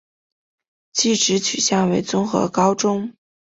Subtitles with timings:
[0.93, 3.13] 技职取向为综合高中。